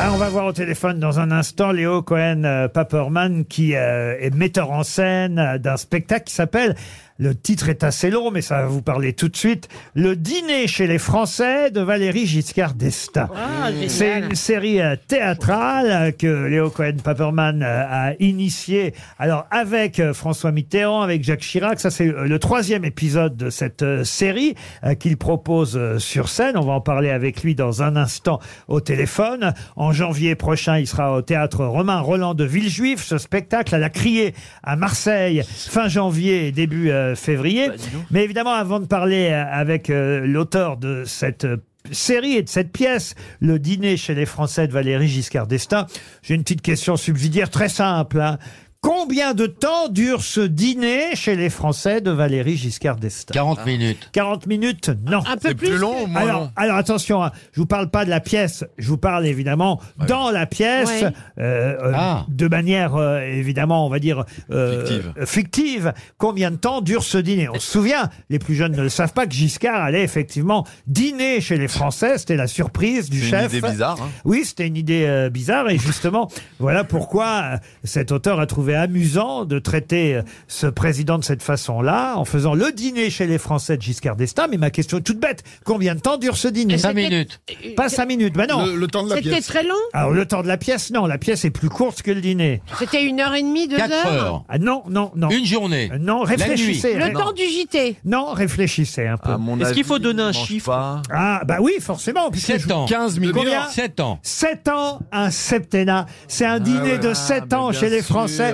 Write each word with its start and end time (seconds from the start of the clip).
Ah, 0.00 0.12
on 0.12 0.16
va 0.16 0.28
voir 0.28 0.46
au 0.46 0.52
téléphone 0.52 1.00
dans 1.00 1.18
un 1.18 1.32
instant 1.32 1.72
Léo 1.72 2.02
Cohen 2.02 2.44
euh, 2.44 2.68
Paperman 2.68 3.44
qui 3.44 3.74
euh, 3.74 4.16
est 4.20 4.32
metteur 4.32 4.70
en 4.70 4.84
scène 4.84 5.40
euh, 5.40 5.58
d'un 5.58 5.76
spectacle 5.76 6.26
qui 6.26 6.34
s'appelle 6.34 6.76
le 7.18 7.34
titre 7.34 7.68
est 7.68 7.82
assez 7.84 8.10
long, 8.10 8.30
mais 8.30 8.42
ça 8.42 8.60
va 8.62 8.66
vous 8.66 8.82
parler 8.82 9.12
tout 9.12 9.28
de 9.28 9.36
suite. 9.36 9.68
Le 9.94 10.14
dîner 10.16 10.66
chez 10.68 10.86
les 10.86 10.98
Français 10.98 11.70
de 11.70 11.80
Valérie 11.80 12.26
Giscard 12.26 12.74
d'Estaing. 12.74 13.28
Ah, 13.34 13.70
génial. 13.72 13.90
C'est 13.90 14.18
une 14.20 14.34
série 14.34 14.80
euh, 14.80 14.94
théâtrale 15.08 15.86
euh, 15.90 16.10
que 16.12 16.46
Léo 16.46 16.70
Cohen-Paperman 16.70 17.62
euh, 17.62 17.84
a 17.88 18.12
initiée. 18.20 18.94
Alors 19.18 19.46
avec 19.50 19.98
euh, 20.00 20.14
François 20.14 20.52
Mitterrand, 20.52 21.02
avec 21.02 21.24
Jacques 21.24 21.40
Chirac, 21.40 21.80
ça 21.80 21.90
c'est 21.90 22.06
euh, 22.06 22.24
le 22.26 22.38
troisième 22.38 22.84
épisode 22.84 23.36
de 23.36 23.50
cette 23.50 23.82
euh, 23.82 24.04
série 24.04 24.54
euh, 24.84 24.94
qu'il 24.94 25.16
propose 25.16 25.76
euh, 25.76 25.98
sur 25.98 26.28
scène. 26.28 26.56
On 26.56 26.64
va 26.64 26.74
en 26.74 26.80
parler 26.80 27.10
avec 27.10 27.42
lui 27.42 27.54
dans 27.54 27.82
un 27.82 27.96
instant 27.96 28.38
au 28.68 28.80
téléphone. 28.80 29.54
En 29.76 29.92
janvier 29.92 30.36
prochain, 30.36 30.78
il 30.78 30.86
sera 30.86 31.12
au 31.12 31.22
théâtre 31.22 31.64
Romain 31.64 32.00
Roland 32.00 32.34
de 32.34 32.44
Villejuif. 32.44 33.02
Ce 33.02 33.18
spectacle, 33.18 33.74
elle 33.74 33.84
a 33.84 33.90
crié 33.90 34.34
à 34.62 34.76
Marseille 34.76 35.42
fin 35.48 35.88
janvier 35.88 36.46
et 36.46 36.52
début 36.52 36.90
euh, 36.90 37.07
février. 37.14 37.70
Mais 38.10 38.24
évidemment, 38.24 38.52
avant 38.54 38.80
de 38.80 38.86
parler 38.86 39.30
euh, 39.30 39.44
avec 39.50 39.90
euh, 39.90 40.20
l'auteur 40.26 40.76
de 40.76 41.04
cette 41.06 41.44
euh, 41.44 41.56
série 41.92 42.34
et 42.34 42.42
de 42.42 42.48
cette 42.48 42.72
pièce, 42.72 43.14
Le 43.40 43.58
dîner 43.58 43.96
chez 43.96 44.14
les 44.14 44.26
Français 44.26 44.66
de 44.66 44.72
Valérie 44.72 45.08
Giscard 45.08 45.46
d'Estaing, 45.46 45.86
j'ai 46.22 46.34
une 46.34 46.42
petite 46.42 46.62
question 46.62 46.96
subsidiaire 46.96 47.50
très 47.50 47.68
simple. 47.68 48.20
hein. 48.20 48.38
Combien 48.80 49.34
de 49.34 49.46
temps 49.46 49.88
dure 49.88 50.22
ce 50.22 50.40
dîner 50.40 51.16
chez 51.16 51.34
les 51.34 51.50
Français 51.50 52.00
de 52.00 52.12
Valérie 52.12 52.56
Giscard 52.56 52.94
d'Estaing 52.94 53.34
40 53.34 53.66
minutes. 53.66 54.08
40 54.12 54.46
minutes 54.46 54.90
Non. 55.04 55.18
Un 55.26 55.36
peu 55.36 55.52
plus. 55.52 55.76
long 55.76 56.04
ou 56.04 56.06
moins 56.06 56.20
Alors, 56.22 56.40
long 56.42 56.50
alors 56.54 56.76
attention, 56.76 57.24
hein, 57.24 57.32
je 57.50 57.60
vous 57.60 57.66
parle 57.66 57.90
pas 57.90 58.04
de 58.04 58.10
la 58.10 58.20
pièce, 58.20 58.64
je 58.78 58.88
vous 58.88 58.96
parle 58.96 59.26
évidemment 59.26 59.80
dans 60.06 60.30
la 60.30 60.46
pièce, 60.46 60.88
Ouais. 60.88 61.04
euh, 61.40 61.76
euh, 61.82 61.92
Ah. 61.92 62.24
de 62.28 62.46
manière 62.46 62.94
euh, 62.94 63.18
évidemment, 63.22 63.84
on 63.84 63.90
va 63.90 63.98
dire 63.98 64.24
euh, 64.52 64.86
Fictive. 64.86 65.12
euh, 65.18 65.26
fictive. 65.26 65.92
Combien 66.16 66.52
de 66.52 66.56
temps 66.56 66.80
dure 66.80 67.02
ce 67.02 67.18
dîner? 67.18 67.48
On 67.48 67.54
se 67.58 67.68
souvient, 67.72 68.10
les 68.30 68.38
plus 68.38 68.54
jeunes 68.54 68.76
ne 68.76 68.82
le 68.82 68.88
savent 68.90 69.12
pas, 69.12 69.26
que 69.26 69.34
Giscard 69.34 69.82
allait 69.82 70.04
effectivement 70.04 70.64
dîner 70.86 71.40
chez 71.40 71.58
les 71.58 71.68
Français. 71.68 72.16
C'était 72.16 72.36
la 72.36 72.46
surprise 72.46 73.10
du 73.10 73.18
C'est 73.18 73.24
une 73.24 73.30
chef. 73.30 73.52
idée 73.54 73.68
bizarre. 73.68 74.00
hein. 74.00 74.08
Oui, 74.24 74.44
c'était 74.44 74.68
une 74.68 74.76
idée 74.76 75.04
euh, 75.04 75.30
bizarre 75.30 75.68
et 75.68 75.78
justement, 75.78 76.30
voilà 76.60 76.84
pourquoi 76.84 77.42
euh, 77.54 77.56
cet 77.82 78.12
auteur 78.12 78.38
a 78.38 78.46
trouvé 78.46 78.67
amusant 78.74 79.44
de 79.44 79.58
traiter 79.58 80.16
euh, 80.16 80.22
ce 80.48 80.66
président 80.66 81.18
de 81.18 81.24
cette 81.24 81.42
façon-là, 81.42 82.16
en 82.16 82.24
faisant 82.24 82.54
le 82.54 82.72
dîner 82.72 83.10
chez 83.10 83.26
les 83.26 83.38
Français 83.38 83.76
de 83.76 83.82
Giscard 83.82 84.16
d'Estaing. 84.16 84.48
Mais 84.48 84.56
ma 84.56 84.70
question 84.70 84.98
est 84.98 85.02
toute 85.02 85.18
bête, 85.20 85.42
combien 85.64 85.94
de 85.94 86.00
temps 86.00 86.16
dure 86.16 86.36
ce 86.36 86.48
dîner 86.48 86.78
5 86.78 86.88
c'était- 86.88 87.00
minutes. 87.10 87.40
Pas 87.76 87.88
cinq 87.88 88.06
minutes, 88.06 88.34
ben 88.34 88.46
non. 88.48 88.66
Le, 88.66 88.76
le 88.76 88.86
temps 88.86 89.04
de 89.04 89.10
la 89.10 89.16
C'était 89.16 89.30
pièce. 89.30 89.46
très 89.46 89.62
long 89.64 89.74
Alors 89.92 90.10
le 90.10 90.26
temps 90.26 90.42
de 90.42 90.48
la 90.48 90.56
pièce, 90.56 90.90
non, 90.90 91.06
la 91.06 91.18
pièce 91.18 91.44
est 91.44 91.50
plus 91.50 91.68
courte 91.68 92.02
que 92.02 92.10
le 92.10 92.20
dîner. 92.20 92.60
C'était 92.78 93.04
une 93.04 93.20
heure 93.20 93.34
et 93.34 93.42
demie, 93.42 93.68
deux 93.68 93.76
4 93.76 93.92
heures 93.92 94.12
heures. 94.12 94.44
Ah 94.48 94.58
non, 94.58 94.82
non, 94.88 95.10
non. 95.16 95.28
Une 95.30 95.44
journée. 95.46 95.90
Euh, 95.92 95.98
Non, 95.98 96.22
réfléchissez. 96.22 96.94
Le 96.94 97.12
temps 97.12 97.32
du 97.32 97.42
JT. 97.42 97.96
Non, 98.04 98.32
réfléchissez 98.32 99.06
un 99.06 99.16
peu. 99.16 99.30
Est-ce 99.60 99.72
qu'il 99.74 99.84
faut 99.84 99.98
donner 99.98 100.22
un 100.22 100.32
chiffre 100.32 100.70
pas. 100.70 101.02
Ah, 101.12 101.42
bah 101.46 101.58
oui, 101.60 101.72
forcément. 101.80 102.30
puisque 102.30 102.46
7 102.46 102.62
je- 102.68 102.72
ans. 102.72 102.86
15 102.86 103.18
minutes. 103.18 103.34
Combien 103.36 103.68
7 103.68 104.00
ans. 104.00 104.18
7 104.22 104.68
ans, 104.68 105.00
un 105.12 105.30
septennat. 105.30 106.06
C'est 106.26 106.44
un 106.44 106.58
dîner 106.60 106.92
ouais. 106.92 106.98
de 106.98 107.08
Ah, 107.10 107.14
7 107.14 107.44
mais 107.50 107.54
ans 107.56 107.72
chez 107.72 107.88
les 107.90 108.02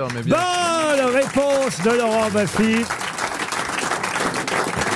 sûr, 0.09 0.15
mais 0.15 0.21
bien 0.23 0.37
Bonne 0.37 1.15
réponse 1.15 1.81
de 1.83 1.97
Laurent 1.97 2.29
Baffy. 2.29 2.85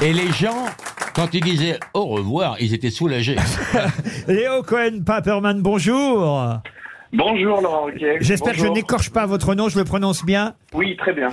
Et 0.01 0.13
les 0.13 0.31
gens, 0.31 0.65
quand 1.13 1.27
ils 1.33 1.43
disaient 1.43 1.79
au 1.93 2.05
revoir, 2.05 2.55
ils 2.59 2.73
étaient 2.73 2.89
soulagés. 2.89 3.35
Léo 4.27 4.63
Cohen-Paperman, 4.63 5.61
bonjour. 5.61 6.61
Bonjour 7.11 7.59
Laurent 7.61 7.85
Ruquier. 7.85 8.17
J'espère 8.19 8.51
que 8.51 8.57
je 8.57 8.61
Bonjour. 8.61 8.75
n'écorche 8.75 9.09
pas 9.09 9.25
votre 9.25 9.55
nom, 9.55 9.67
je 9.67 9.79
le 9.79 9.83
prononce 9.83 10.23
bien. 10.23 10.53
Oui, 10.75 10.95
très 10.95 11.11
bien. 11.11 11.29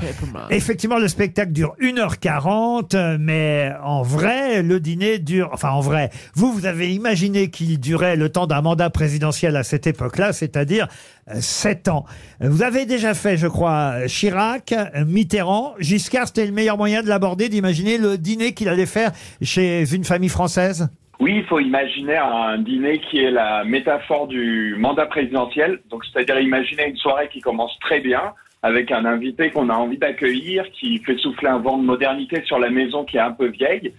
Effectivement, 0.49 0.99
le 0.99 1.07
spectacle 1.07 1.53
dure 1.53 1.77
1h40, 1.81 2.97
euh, 2.97 3.19
mais 3.21 3.73
en 3.85 4.01
vrai, 4.01 4.63
le 4.63 4.81
dîner 4.81 5.19
dure... 5.19 5.51
Enfin, 5.53 5.69
en 5.71 5.81
vrai, 5.81 6.09
vous, 6.35 6.51
vous 6.51 6.65
avez 6.65 6.95
imaginé 6.95 7.51
qu'il 7.51 7.79
durait 7.79 8.17
le 8.17 8.31
temps 8.31 8.47
d'un 8.47 8.63
mandat 8.63 8.89
présidentiel 8.89 9.55
à 9.55 9.65
cette 9.65 9.87
époque-là, 9.87 10.33
c'est-à-dire 10.33 10.89
7 11.35 11.89
ans. 11.89 12.07
Vous 12.41 12.63
avez 12.63 12.87
déjà 12.87 13.13
fait, 13.13 13.37
je 13.37 13.47
crois, 13.47 14.07
Chirac, 14.07 14.73
euh, 14.73 15.05
Mitterrand, 15.05 15.75
Giscard, 15.79 16.29
c'était 16.29 16.47
le 16.47 16.53
meilleur 16.53 16.79
moyen 16.79 17.03
de 17.03 17.09
l'aborder, 17.09 17.51
d'imaginer 17.51 17.99
le 17.99 18.17
dîner 18.17 18.55
qu'il 18.55 18.71
allait 18.71 18.87
faire 18.87 19.13
chez 19.43 19.95
une 19.95 20.05
famille 20.05 20.31
française? 20.31 20.89
Oui, 21.27 21.39
il 21.39 21.45
faut 21.47 21.59
imaginer 21.59 22.17
un 22.19 22.57
dîner 22.59 23.01
qui 23.01 23.19
est 23.19 23.33
la 23.33 23.65
métaphore 23.65 24.29
du 24.29 24.77
mandat 24.79 25.07
présidentiel. 25.07 25.81
Donc, 25.91 26.05
c'est-à-dire 26.05 26.39
imaginer 26.39 26.87
une 26.87 26.97
soirée 26.97 27.29
qui 27.33 27.41
commence 27.41 27.77
très 27.81 27.99
bien 27.99 28.33
avec 28.63 28.93
un 28.93 29.05
invité 29.05 29.51
qu'on 29.51 29.69
a 29.69 29.75
envie 29.75 29.99
d'accueillir, 29.99 30.71
qui 30.71 30.99
fait 30.99 31.17
souffler 31.17 31.49
un 31.49 31.59
vent 31.59 31.79
de 31.79 31.83
modernité 31.83 32.45
sur 32.45 32.61
la 32.61 32.71
maison 32.71 33.05
qui 33.05 33.17
est 33.17 33.21
un 33.21 33.33
peu 33.33 33.49
vieille. 33.49 33.93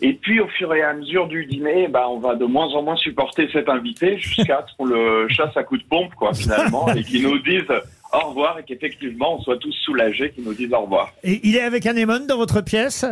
Et 0.00 0.14
puis, 0.14 0.40
au 0.40 0.48
fur 0.48 0.72
et 0.74 0.80
à 0.80 0.94
mesure 0.94 1.28
du 1.28 1.44
dîner, 1.44 1.88
bah, 1.88 2.06
on 2.08 2.20
va 2.20 2.36
de 2.36 2.46
moins 2.46 2.68
en 2.68 2.82
moins 2.82 2.96
supporter 2.96 3.50
cet 3.52 3.68
invité 3.68 4.16
jusqu'à 4.16 4.64
ce 4.66 4.74
qu'on 4.78 4.86
le 4.86 5.28
chasse 5.28 5.54
à 5.54 5.64
coups 5.64 5.82
de 5.82 5.86
pompe, 5.86 6.14
quoi, 6.14 6.32
finalement, 6.32 6.88
et 6.94 7.02
qu'il 7.04 7.24
nous 7.24 7.38
dise 7.40 7.68
au 8.14 8.28
revoir 8.28 8.58
et 8.58 8.62
qu'effectivement, 8.62 9.36
on 9.36 9.42
soit 9.42 9.58
tous 9.58 9.74
soulagés 9.84 10.30
qu'il 10.30 10.44
nous 10.44 10.54
dise 10.54 10.72
au 10.72 10.80
revoir. 10.80 11.12
Et 11.22 11.38
il 11.46 11.54
est 11.54 11.64
avec 11.64 11.84
Anémone 11.84 12.26
dans 12.26 12.38
votre 12.38 12.62
pièce? 12.62 13.04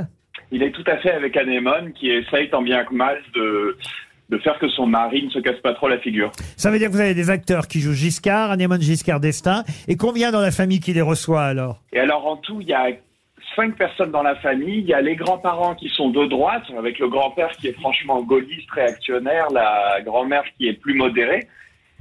Il 0.53 0.63
est 0.63 0.73
tout 0.73 0.85
à 0.87 0.97
fait 0.99 1.13
avec 1.13 1.37
Anémone 1.37 1.93
qui 1.93 2.11
essaye 2.11 2.51
tant 2.51 2.63
bien 2.63 2.85
que 2.85 2.95
mal 2.95 3.19
de, 3.35 3.77
de 4.31 4.39
faire 4.39 4.59
que 4.59 4.69
son 4.69 4.87
mari 4.87 5.25
ne 5.25 5.31
se 5.31 5.39
casse 5.39 5.61
pas 5.61 5.75
trop 5.75 5.89
la 5.89 5.99
figure. 5.99 6.31
Ça 6.57 6.71
veut 6.71 6.79
dire 6.79 6.89
que 6.89 6.93
vous 6.93 7.01
avez 7.01 7.15
des 7.15 7.31
acteurs 7.31 7.69
qui 7.69 7.81
jouent 7.81 7.93
Giscard, 7.93 8.51
Anémone 8.51 8.81
Giscard 8.81 9.21
d'Estaing, 9.21 9.65
et 9.89 9.97
combien 9.97 10.33
dans 10.33 10.41
la 10.41 10.51
famille 10.51 10.81
qui 10.81 10.93
les 10.93 11.03
reçoit 11.03 11.43
alors? 11.43 11.83
Et 11.93 12.01
alors 12.01 12.27
en 12.27 12.37
tout, 12.37 12.61
il 12.61 12.69
y 12.69 12.75
a 12.75 12.89
cinq 13.57 13.77
personnes 13.77 14.11
dans 14.11 14.23
la 14.23 14.37
famille. 14.37 14.79
Il 14.79 14.87
y 14.87 14.95
a 14.95 15.01
les 15.01 15.17
grands-parents 15.17 15.75
qui 15.75 15.89
sont 15.89 16.11
de 16.11 16.27
droite, 16.27 16.65
avec 16.79 16.99
le 16.99 17.09
grand-père 17.09 17.51
qui 17.51 17.69
est 17.69 17.73
franchement 17.73 18.23
gaulliste, 18.23 18.71
réactionnaire, 18.71 19.49
la 19.53 20.01
grand-mère 20.05 20.45
qui 20.57 20.69
est 20.69 20.75
plus 20.75 20.95
modérée, 20.95 21.49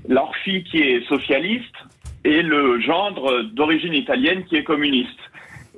leur 0.08 0.36
fille 0.38 0.64
qui 0.64 0.78
est 0.78 1.06
socialiste, 1.08 1.76
et 2.24 2.42
le 2.42 2.80
gendre 2.82 3.44
d'origine 3.44 3.94
italienne 3.94 4.44
qui 4.46 4.58
est 4.58 4.64
communiste. 4.64 5.20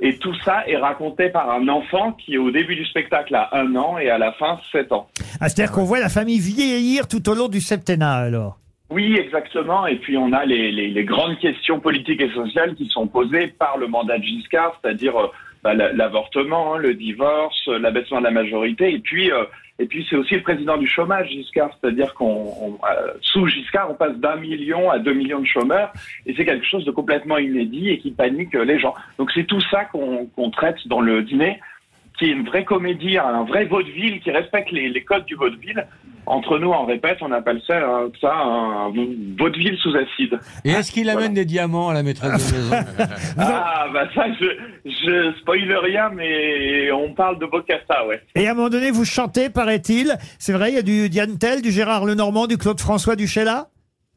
Et 0.04 0.18
tout 0.18 0.34
ça 0.44 0.68
est 0.68 0.78
raconté 0.78 1.30
par 1.30 1.50
un 1.52 1.68
enfant 1.68 2.14
qui, 2.14 2.38
au 2.38 2.50
début 2.50 2.76
du 2.76 2.86
spectacle, 2.86 3.36
a 3.36 3.50
un 3.56 3.76
an 3.76 4.00
et 4.00 4.10
à 4.10 4.18
la 4.18 4.32
fin, 4.34 4.60
sept 4.72 4.92
ans. 4.92 5.08
Ah, 5.40 5.48
C'est-à-dire 5.48 5.72
qu'on 5.72 5.84
voit 5.84 6.00
la 6.00 6.10
famille 6.10 6.40
vieillir 6.40 7.08
tout 7.08 7.30
au 7.30 7.36
long 7.36 7.48
du 7.48 7.62
septennat 7.62 8.14
alors? 8.16 8.58
Oui, 8.90 9.16
exactement. 9.16 9.86
Et 9.88 9.96
puis 9.98 10.18
on 10.18 10.34
a 10.34 10.44
les, 10.44 10.72
les- 10.72 10.90
les 10.90 11.04
grandes 11.06 11.38
questions 11.40 11.80
politiques 11.80 12.22
et 12.22 12.32
sociales 12.34 12.76
qui 12.76 12.88
sont 12.88 13.08
posées 13.08 13.48
par 13.48 13.78
le 13.78 13.88
mandat 13.88 14.18
de 14.18 14.24
Giscard, 14.24 14.74
c'est-à-dire 14.84 15.16
euh, 15.18 15.28
bah, 15.64 15.74
la- 15.74 15.94
l'avortement, 15.94 16.74
hein, 16.74 16.78
le 16.78 16.94
divorce, 16.96 17.68
euh, 17.68 17.80
l'abaissement 17.80 18.20
de 18.20 18.26
la 18.26 18.32
majorité. 18.32 18.94
Et 18.94 19.00
puis, 19.00 19.32
euh, 19.32 19.44
et 19.80 19.86
puis 19.86 20.06
c'est 20.10 20.16
aussi 20.16 20.36
le 20.36 20.42
président 20.42 20.78
du 20.78 20.88
chômage, 20.88 21.30
Giscard, 21.30 21.72
c'est-à-dire 21.80 22.14
qu'on 22.14 22.26
on- 22.62 22.80
euh, 22.90 23.14
sous 23.22 23.48
Giscard, 23.48 23.90
on 23.90 23.96
passe 23.96 24.16
d'un 24.18 24.36
million 24.36 24.90
à 24.92 25.00
deux 25.00 25.14
millions 25.14 25.40
de 25.40 25.48
chômeurs, 25.48 25.92
et 26.26 26.34
c'est 26.36 26.46
quelque 26.46 26.66
chose 26.66 26.86
de 26.86 26.92
complètement 26.92 27.38
inédit 27.38 27.90
et 27.90 27.98
qui 28.00 28.12
panique 28.12 28.54
euh, 28.56 28.64
les 28.66 28.80
gens. 28.80 28.94
Donc 29.18 29.32
c'est 29.34 29.46
tout 29.46 29.62
ça 29.72 29.86
qu'on 29.86 30.28
qu'on 30.36 30.50
traite 30.52 30.88
dans 30.88 31.02
le 31.02 31.24
dîner 31.24 31.60
qui 32.18 32.26
est 32.26 32.34
une 32.34 32.46
vraie 32.46 32.66
comédie, 32.66 33.18
un 33.18 33.44
vrai 33.46 33.66
vaudeville 33.66 34.20
qui 34.20 34.30
respecte 34.30 34.70
les, 34.72 34.90
les 34.90 35.04
codes 35.04 35.26
du 35.26 35.34
vaudeville. 35.34 35.88
Entre 36.26 36.60
nous, 36.60 36.70
on 36.70 36.86
répète, 36.86 37.18
on 37.22 37.32
appelle 37.32 37.62
ça, 37.66 37.74
euh, 37.74 38.10
ça 38.22 38.34
un 38.34 38.90
vaudeville 39.38 39.78
sous 39.78 39.96
acide. 39.96 40.40
Et 40.64 40.72
est-ce 40.72 40.92
qu'il 40.92 41.10
amène 41.10 41.34
des 41.34 41.46
diamants 41.46 41.90
à 41.90 41.94
la 41.94 42.04
maîtresse 42.04 42.52
de 42.52 42.58
maison 42.58 42.76
Ah, 43.38 43.88
bah 43.92 44.08
ça, 44.14 44.26
je, 44.40 44.46
je 44.86 45.34
spoil 45.40 45.74
rien, 45.84 46.10
mais 46.10 46.92
on 46.92 47.14
parle 47.14 47.40
de 47.40 47.46
Bocassa, 47.46 48.06
ouais. 48.08 48.22
Et 48.36 48.48
à 48.48 48.52
un 48.52 48.54
moment 48.54 48.70
donné, 48.70 48.92
vous 48.92 49.06
chantez, 49.06 49.50
paraît-il. 49.50 50.16
C'est 50.40 50.54
vrai, 50.54 50.70
il 50.72 50.76
y 50.76 50.80
a 50.80 50.84
du 50.84 51.10
Diane 51.10 51.38
Tell, 51.38 51.62
du 51.62 51.72
Gérard 51.72 52.06
Lenormand, 52.06 52.48
du 52.48 52.58
Claude 52.58 52.80
François, 52.80 53.16
du 53.16 53.28
Sheila 53.28 53.68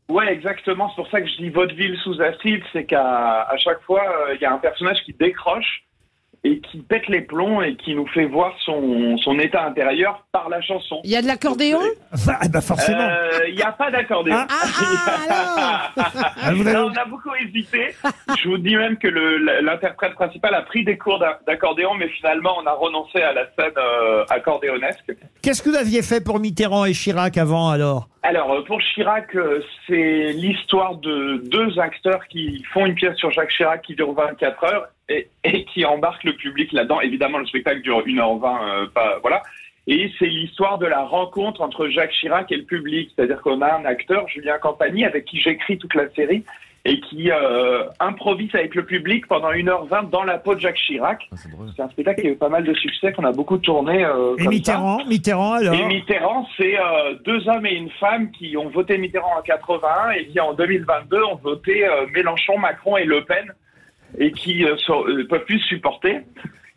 Ouais, 0.09 0.31
exactement. 0.33 0.91
C'est 0.91 0.97
pour 0.97 1.11
ça 1.11 1.21
que 1.21 1.27
je 1.27 1.37
dis 1.37 1.49
vaudeville 1.49 1.97
sous 2.05 2.21
acide, 2.21 2.63
c'est 2.73 2.85
qu'à 2.85 3.43
à 3.43 3.57
chaque 3.57 3.81
fois, 3.83 4.03
euh, 4.03 4.35
il 4.35 4.41
y 4.41 4.45
a 4.45 4.53
un 4.53 4.59
personnage 4.59 4.99
qui 5.05 5.15
décroche 5.15 5.85
et 6.47 6.61
qui 6.61 6.79
pète 6.79 7.09
les 7.09 7.23
plombs 7.23 7.63
et 7.63 7.75
qui 7.77 7.95
nous 7.95 8.07
fait 8.09 8.27
voir 8.27 8.55
son, 8.65 9.17
son 9.19 9.39
état 9.39 9.65
intérieur 9.67 10.25
par 10.31 10.49
la 10.51 10.61
chanson. 10.61 11.01
Il 11.03 11.11
y 11.11 11.17
a 11.17 11.23
de 11.23 11.27
l'accordéon 11.27 11.81
bah, 12.27 12.39
bah, 12.51 12.61
forcément. 12.61 13.01
Euh, 13.01 13.49
Il 13.49 13.55
n'y 13.55 13.63
a 13.63 13.73
pas 13.73 13.91
d'accordéon. 13.91 14.37
Ah, 14.39 14.47
Ah, 14.51 15.91
Ah, 15.97 16.51
on 16.53 16.97
a 16.97 17.05
beaucoup 17.07 17.31
hésité. 17.41 17.95
Je 18.43 18.49
vous 18.49 18.59
dis 18.59 18.77
même 18.77 18.97
que 18.99 19.09
l'interprète 19.09 20.15
principal 20.15 20.55
a 20.55 20.63
pris 20.63 20.85
des 20.85 20.99
cours 20.99 21.19
d'a- 21.19 21.41
d'accordéon, 21.47 21.95
mais 21.95 22.09
finalement, 22.09 22.57
on 22.63 22.67
a 22.67 22.73
renoncé 22.73 23.21
à 23.23 23.33
la 23.33 23.45
scène 23.57 23.73
euh, 23.77 24.25
accordéonesque. 24.31 25.13
Qu'est-ce 25.43 25.63
que 25.63 25.71
vous 25.71 25.77
aviez 25.77 26.03
fait 26.03 26.23
pour 26.23 26.39
Mitterrand 26.41 26.85
et 26.85 26.93
Chirac 26.93 27.39
avant 27.39 27.71
alors? 27.71 28.09
Alors, 28.23 28.53
euh, 28.53 28.63
pour 28.65 28.81
Chirac, 28.81 29.35
euh, 29.35 29.63
c'est 29.87 30.33
l'histoire 30.33 30.97
de 30.97 31.43
deux 31.51 31.79
acteurs 31.79 32.27
qui 32.29 32.63
font 32.73 32.87
une 32.87 32.95
pièce 32.95 33.17
sur 33.17 33.31
Jacques 33.31 33.51
Chirac 33.51 33.83
qui 33.83 33.95
dure 33.95 34.13
24 34.13 34.65
heures 34.65 34.87
et, 35.09 35.29
et 35.45 35.65
qui 35.67 35.85
embarquent 35.85 36.25
le 36.25 36.35
public 36.35 36.73
là-dedans. 36.73 37.01
Évidemment, 37.01 37.39
le 37.39 37.47
spectacle 37.47 37.83
dure 37.83 38.05
1h20, 38.07 38.45
euh, 38.45 38.87
pas, 38.87 39.19
voilà. 39.21 39.43
Et 39.87 40.11
c'est 40.19 40.27
l'histoire 40.27 40.79
de 40.79 40.87
la 40.87 41.03
rencontre 41.03 41.61
entre 41.61 41.89
Jacques 41.89 42.13
Chirac 42.13 42.51
et 42.51 42.57
le 42.57 42.65
public. 42.65 43.11
C'est-à-dire 43.15 43.43
qu'on 43.43 43.61
a 43.61 43.75
un 43.75 43.85
acteur, 43.85 44.27
Julien 44.29 44.59
Campagny, 44.59 45.05
avec 45.05 45.27
qui 45.27 45.41
j'écris 45.41 45.77
toute 45.77 45.95
la 45.95 46.09
série 46.11 46.45
et 46.87 47.01
qui 47.01 47.31
euh, 47.31 47.85
improvise 47.99 48.55
avec 48.55 48.75
le 48.75 48.85
public 48.85 49.27
pendant 49.27 49.51
1h20 49.51 50.11
dans 50.11 50.23
la 50.23 50.37
peau 50.37 50.55
de 50.55 50.61
Jacques 50.61 50.77
Chirac. 50.77 51.27
c'est 51.75 51.83
un 51.83 51.89
spectacle 51.89 52.21
qui 52.21 52.29
a 52.29 52.31
eu 52.33 52.37
pas 52.37 52.51
mal 52.51 52.63
de 52.63 52.75
succès, 52.75 53.13
qu'on 53.13 53.25
a 53.25 53.33
beaucoup 53.33 53.57
tourné. 53.57 54.05
Euh, 54.05 54.37
Et 54.37 54.45
comme 54.45 54.53
Mitterrand, 54.53 55.05
Mitterrand 55.07 55.53
alors 55.55 55.75
Et 55.75 55.85
Mitterrand, 55.87 56.47
c'est 56.59 56.79
euh, 56.79 57.15
deux 57.25 57.49
hommes 57.49 57.65
et 57.65 57.75
une 57.75 57.91
femme 57.91 58.31
qui 58.33 58.57
ont 58.59 58.69
voté 58.69 58.99
Mitterrand 58.99 59.39
en 59.39 59.43
81 59.43 60.11
et 60.11 60.27
qui 60.27 60.39
en 60.41 60.53
2022 60.53 61.23
ont 61.23 61.37
voté 61.37 61.87
euh, 61.87 62.07
Mélenchon, 62.13 62.59
Macron 62.59 62.99
et 62.99 63.05
Le 63.05 63.25
Pen 63.25 63.51
et 64.19 64.33
qui 64.33 64.65
euh, 64.65 64.77
sont- 64.79 65.07
euh, 65.09 65.27
peuvent 65.29 65.45
plus 65.45 65.61
supporter 65.61 66.21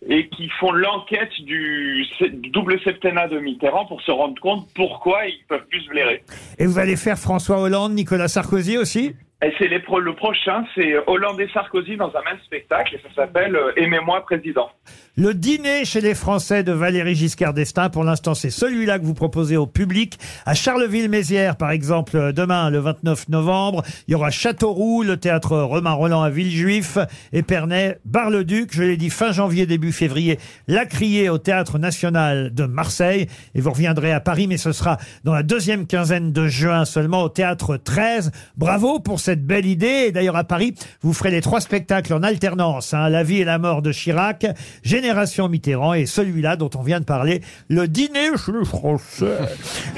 et 0.10 0.30
qui 0.30 0.48
font 0.60 0.72
l'enquête 0.72 1.32
du, 1.42 2.06
double 2.54 2.80
septennat 2.84 3.28
de 3.28 3.40
Mitterrand 3.40 3.86
pour 3.86 4.02
se 4.02 4.12
rendre 4.12 4.40
compte 4.42 4.68
pourquoi 4.76 5.26
ils 5.26 5.44
peuvent 5.50 5.66
plus 5.70 5.82
se 5.82 5.90
blairer. 5.90 6.24
Et 6.60 6.66
vous 6.66 6.80
allez 6.80 6.96
faire 6.96 7.18
François 7.18 7.60
Hollande, 7.60 7.94
Nicolas 7.94 8.28
Sarkozy 8.28 8.78
aussi? 8.78 9.16
C'est 9.40 9.68
le 9.68 10.14
prochain, 10.16 10.66
c'est 10.74 10.96
Hollande 11.06 11.40
et 11.40 11.48
Sarkozy 11.54 11.96
dans 11.96 12.10
un 12.10 12.24
même 12.24 12.40
spectacle 12.46 12.96
et 12.96 13.00
ça 13.00 13.14
s'appelle 13.16 13.56
euh, 13.56 13.72
Aimez-moi 13.78 14.22
président. 14.22 14.70
Le 15.16 15.34
dîner 15.34 15.84
chez 15.86 16.02
les 16.02 16.14
Français 16.14 16.64
de 16.64 16.72
Valéry 16.72 17.16
Giscard 17.16 17.54
d'Estaing, 17.54 17.90
pour 17.90 18.04
l'instant, 18.04 18.36
c'est 18.36 18.52
celui-là 18.52 19.00
que 19.00 19.06
vous 19.06 19.16
proposez 19.16 19.58
au 19.58 19.66
public. 19.66 20.18
À 20.46 20.54
Charleville-Mézières, 20.54 21.56
par 21.56 21.72
exemple, 21.72 22.18
euh, 22.18 22.32
demain, 22.32 22.70
le 22.70 22.80
29 22.80 23.30
novembre, 23.30 23.84
il 24.08 24.12
y 24.12 24.16
aura 24.16 24.30
Châteauroux, 24.32 25.04
le 25.04 25.18
théâtre 25.18 25.58
Romain 25.58 25.94
Roland 25.94 26.22
à 26.22 26.30
Villejuif, 26.30 26.98
Épernay, 27.34 27.98
Bar-le-Duc, 28.06 28.70
je 28.72 28.84
l'ai 28.84 28.98
dit, 28.98 29.10
fin 29.10 29.32
janvier, 29.32 29.66
début 29.66 29.92
février, 29.92 30.40
La 30.68 30.86
Criée 30.86 31.30
au 31.30 31.38
Théâtre 31.38 31.78
National 31.80 32.54
de 32.54 32.66
Marseille. 32.66 33.28
Et 33.56 33.62
vous 33.62 33.72
reviendrez 33.72 34.12
à 34.12 34.20
Paris, 34.20 34.48
mais 34.48 34.58
ce 34.58 34.72
sera 34.72 34.98
dans 35.24 35.34
la 35.34 35.44
deuxième 35.44 35.86
quinzaine 35.88 36.32
de 36.32 36.48
juin 36.48 36.86
seulement 36.86 37.24
au 37.24 37.30
Théâtre 37.30 37.78
13. 37.78 38.32
Bravo 38.56 39.00
pour 39.00 39.20
cette 39.28 39.46
belle 39.46 39.66
idée. 39.66 40.06
Et 40.08 40.12
d'ailleurs, 40.14 40.38
à 40.38 40.46
Paris, 40.46 40.74
vous 41.02 41.12
ferez 41.12 41.32
les 41.32 41.42
trois 41.42 41.60
spectacles 41.60 42.14
en 42.14 42.24
alternance. 42.24 42.94
hein, 42.94 43.10
la 43.10 43.24
vie 43.24 43.42
et 43.42 43.44
la 43.44 43.60
mort 43.60 43.82
de 43.82 43.92
Chirac, 43.92 44.46
Génération 44.84 45.50
Mitterrand 45.50 45.94
et 45.94 46.06
celui-là 46.06 46.56
dont 46.56 46.70
on 46.78 46.82
vient 46.82 47.02
de 47.02 47.06
parler, 47.06 47.42
le 47.68 47.90
dîner 47.90 48.30
chez 48.38 48.54
les 48.54 48.64
Français 48.64 49.38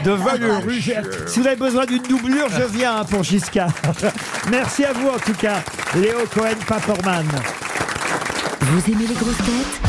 de 0.03 0.09
Valéry. 0.09 0.81
Giscard. 0.81 1.03
Si 1.27 1.39
vous 1.39 1.45
avez 1.45 1.55
besoin 1.57 1.85
d'une 1.85 2.01
doublure, 2.01 2.47
je 2.49 2.63
viens 2.75 3.01
hein, 3.01 3.05
pour 3.05 3.23
Giscard. 3.23 3.71
Merci 4.49 4.83
à 4.83 4.93
vous 4.93 5.09
en 5.09 5.19
tout 5.19 5.33
cas, 5.33 5.61
Léo 5.95 6.17
Cohen-Paperman. 6.33 7.27
Vous 8.61 8.91
aimez 8.91 9.05
les 9.07 9.13
grosses 9.13 9.37
têtes? 9.37 9.88